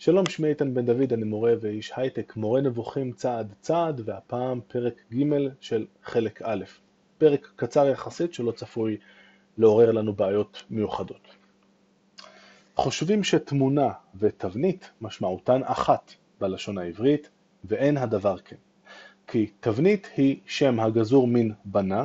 [0.00, 5.02] שלום, שמי איתן בן דוד, אני מורה ואיש הייטק, מורה נבוכים צעד צעד, והפעם פרק
[5.14, 5.24] ג'
[5.60, 6.64] של חלק א',
[7.18, 8.96] פרק קצר יחסית שלא צפוי
[9.58, 11.28] לעורר לנו בעיות מיוחדות.
[12.74, 17.30] חושבים שתמונה ותבנית משמעותן אחת בלשון העברית,
[17.64, 18.56] ואין הדבר כן.
[19.26, 22.04] כי תבנית היא שם הגזור מן בנה,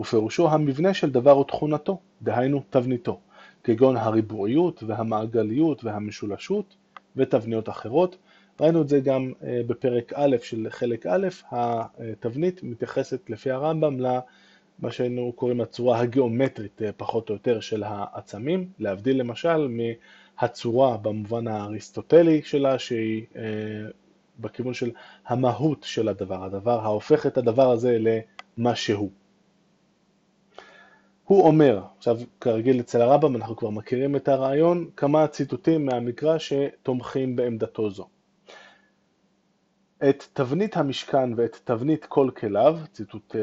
[0.00, 3.20] ופירושו המבנה של דבר ותכונתו, דהיינו תבניתו,
[3.64, 6.79] כגון הריבועיות והמעגליות והמשולשות,
[7.16, 8.16] ותבניות אחרות.
[8.60, 14.90] ראינו את זה גם אה, בפרק א' של חלק א', התבנית מתייחסת לפי הרמב"ם למה
[14.90, 19.68] שהיינו קוראים הצורה הגיאומטרית אה, פחות או יותר של העצמים, להבדיל למשל
[20.40, 23.42] מהצורה במובן האריסטוטלי שלה שהיא אה,
[24.38, 24.90] בכיוון של
[25.26, 29.10] המהות של הדבר, הדבר ההופך את הדבר הזה למה שהוא.
[31.30, 37.36] הוא אומר, עכשיו כרגיל אצל הרמב"ם אנחנו כבר מכירים את הרעיון, כמה ציטוטים מהמקרא שתומכים
[37.36, 38.08] בעמדתו זו.
[40.08, 43.40] את תבנית המשכן ואת תבנית כל כליו, ציטוט אה,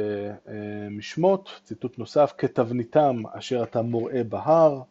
[0.47, 4.81] אה, משמות, ציטוט נוסף, כתבניתם אשר אתה מוראה בהר,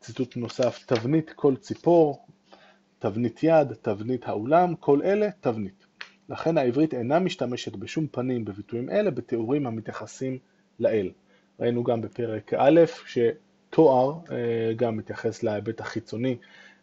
[0.00, 2.26] ציטוט נוסף, תבנית כל ציפור,
[2.98, 5.86] תבנית יד, תבנית האולם, כל אלה תבנית.
[6.28, 10.38] לכן העברית אינה משתמשת בשום פנים בביטויים אלה בתיאורים המתייחסים
[10.80, 11.10] לאל.
[11.60, 16.36] ראינו גם בפרק א', שתואר אה, גם מתייחס להיבט החיצוני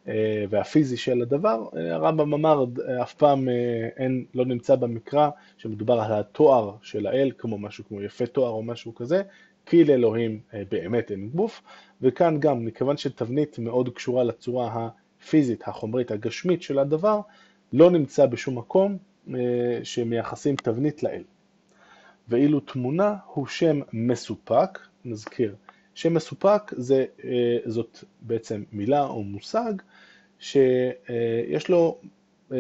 [0.08, 1.66] אה, והפיזי של הדבר.
[1.78, 2.66] אה, הרמב"ם אמר,
[3.02, 3.48] אף פעם
[3.98, 8.64] אין, לא נמצא במקרא שמדובר על התואר של האל, כמו משהו כמו יפה תואר או
[8.64, 9.22] משהו כזה,
[9.66, 10.40] כי לאלוהים
[10.72, 11.62] באמת אין גוף,
[12.02, 17.20] וכאן גם, מכיוון שתבנית מאוד קשורה לצורה הפיזית, החומרית, הגשמית של הדבר,
[17.74, 18.98] לא נמצא בשום מקום
[19.84, 21.24] שמייחסים תבנית לאל.
[22.32, 25.56] ואילו תמונה הוא שם מסופק, נזכיר,
[25.96, 29.74] שם מסופק זה, אה, זאת בעצם מילה או מושג
[30.40, 31.98] שיש לו,
[32.52, 32.58] אה,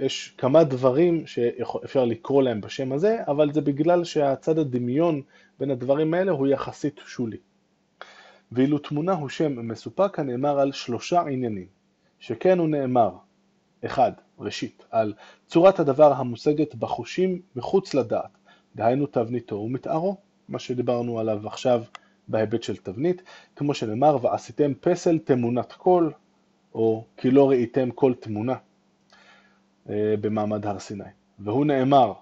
[0.00, 5.22] יש כמה דברים שאפשר לקרוא להם בשם הזה, אבל זה בגלל שהצד הדמיון
[5.58, 7.38] בין הדברים האלה הוא יחסית שולי.
[8.52, 11.66] ואילו תמונה הוא שם מסופק הנאמר על שלושה עניינים,
[12.18, 13.10] שכן הוא נאמר,
[13.84, 15.12] אחד, ראשית, על
[15.46, 18.38] צורת הדבר המושגת בחושים מחוץ לדעת,
[18.76, 20.16] דהיינו תבניתו ומתארו,
[20.48, 21.82] מה שדיברנו עליו עכשיו
[22.28, 23.22] בהיבט של תבנית,
[23.56, 26.12] כמו שנאמר, ועשיתם פסל תמונת קול,
[26.74, 28.54] או כי לא ראיתם כל תמונה
[29.88, 31.04] אה, במעמד הר סיני.
[31.38, 32.12] והוא נאמר,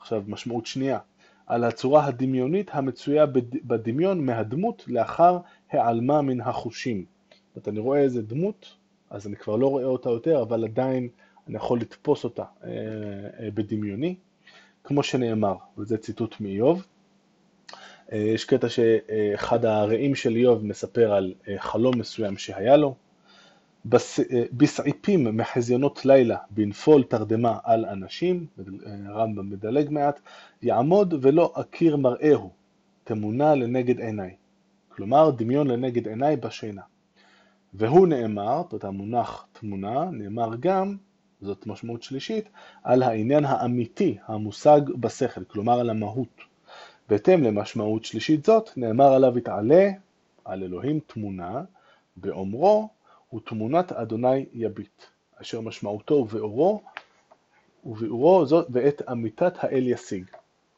[0.00, 0.98] עכשיו משמעות שנייה,
[1.46, 3.26] על הצורה הדמיונית המצויה
[3.64, 5.38] בדמיון מהדמות לאחר
[5.70, 7.04] העלמה מן החושים.
[7.30, 8.76] זאת אומרת, אני רואה איזה דמות,
[9.10, 11.08] אז אני כבר לא רואה אותה יותר, אבל עדיין
[11.48, 12.70] אני יכול לתפוס אותה אה,
[13.40, 14.14] אה, בדמיוני.
[14.86, 16.86] כמו שנאמר, וזה ציטוט מאיוב.
[18.12, 22.94] אה, יש קטע שאחד הרעים של איוב מספר על אה, חלום מסוים שהיה לו.
[23.92, 23.98] אה,
[24.52, 28.46] בסעיפים מחזיונות לילה בנפול תרדמה על אנשים,
[29.06, 30.20] הרמב"ם מדלג מעט,
[30.62, 32.50] יעמוד ולא אכיר מראהו,
[33.04, 34.34] תמונה לנגד עיניי.
[34.88, 36.82] כלומר, דמיון לנגד עיניי בשינה.
[37.74, 40.96] והוא נאמר, זאת אומרת המונח תמונה, נאמר גם
[41.40, 42.48] זאת משמעות שלישית,
[42.84, 46.40] על העניין האמיתי המושג בשכל, כלומר על המהות.
[47.08, 49.90] בהתאם למשמעות שלישית זאת, נאמר עליו יתעלה
[50.44, 51.62] על אלוהים תמונה,
[52.16, 52.88] באומרו
[53.34, 55.02] ותמונת אדוני יביט,
[55.42, 56.82] אשר משמעותו ובאורו,
[57.84, 60.24] ובאורו זאת ואת אמיתת האל ישיג.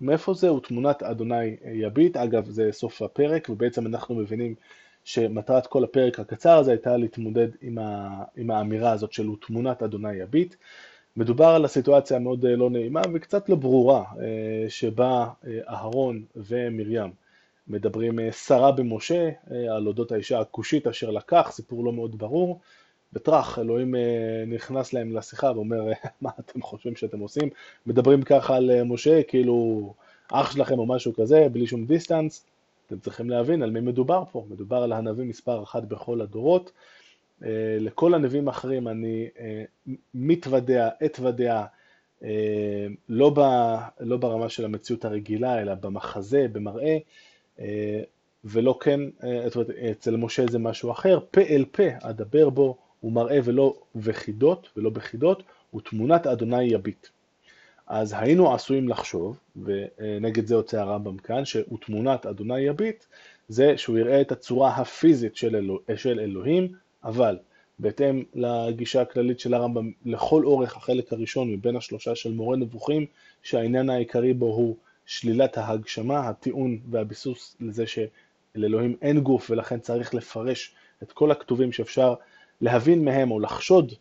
[0.01, 0.53] מאיפה זה?
[0.53, 4.55] ותמונת אדוני יביט, אגב זה סוף הפרק, ובעצם אנחנו מבינים
[5.09, 10.17] שמטרת כל הפרק הקצר הזה הייתה להתמודד עם, ה, עם האמירה הזאת של תמונת אדוני
[10.17, 10.55] יביט.
[11.17, 17.11] מדובר על הסיטואציה המאוד אה, לא נעימה וקצת לא ברורה אה, שבה אה, אהרון ומרים
[17.69, 19.31] מדברים שרה במשה
[19.71, 22.61] על אודות האישה הכושית אשר לקח, סיפור לא מאוד ברור,
[23.13, 23.95] וטראח, אלוהים
[24.47, 25.81] נכנס להם לשיחה ואומר,
[26.23, 27.49] מה אתם חושבים שאתם עושים?
[27.87, 29.93] מדברים ככה על משה כאילו
[30.33, 32.47] אח שלכם או משהו כזה, בלי שום דיסטנס,
[32.89, 36.73] אתם צריכים להבין על מי מדובר פה, מדובר על הנביא מספר אחת בכל הדורות.
[37.45, 39.65] אה, לכל הנביאים האחרים אני אה,
[40.15, 41.65] מתוודע, אתוודע,
[42.23, 43.41] אה, לא, ב,
[44.01, 46.99] לא ברמה של המציאות הרגילה, אלא במחזה, במראה,
[48.45, 49.01] ולא כן,
[49.91, 54.91] אצל משה זה משהו אחר, פה אל פה אדבר בו, הוא מראה ולא וחידות, ולא
[54.91, 55.43] בחידות,
[55.75, 57.07] ותמונת אדוני יביט.
[57.89, 63.05] אז היינו עשויים לחשוב, ונגד זה יוצא הרמב"ם כאן, שהוא תמונת אדוני יביט,
[63.49, 66.73] זה שהוא יראה את הצורה הפיזית של, אלוה, של אלוהים,
[67.05, 67.39] אבל
[67.79, 73.07] בהתאם לגישה הכללית של הרמב"ם, לכל אורך החלק הראשון מבין השלושה של מורה נבוכים,
[73.43, 74.77] שהעניין העיקרי בו הוא
[75.07, 82.15] שלילת ההגשמה, הטיעון והביסוס לזה שלאלוהים אין גוף ולכן צריך לפרש את כל הכתובים שאפשר
[82.61, 83.93] להבין מהם או לחשוד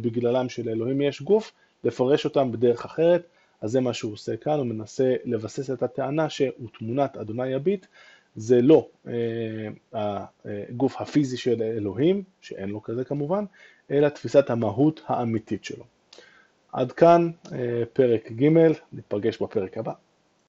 [0.00, 1.52] בגללם שלאלוהים יש גוף,
[1.84, 3.26] לפרש אותם בדרך אחרת,
[3.60, 7.86] אז זה מה שהוא עושה כאן, הוא מנסה לבסס את הטענה שהוא תמונת אדוני הביט,
[8.36, 8.88] זה לא
[9.92, 13.44] הגוף הפיזי של אלוהים, שאין לו כזה כמובן,
[13.90, 15.84] אלא תפיסת המהות האמיתית שלו.
[16.72, 17.30] עד כאן
[17.92, 18.48] פרק ג',
[18.92, 19.92] ניפגש בפרק הבא.